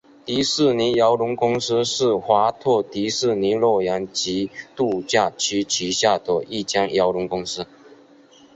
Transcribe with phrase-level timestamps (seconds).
[0.25, 7.67] 迪士尼邮轮公司是华特迪士尼乐园及度假区旗下的一间邮轮公司。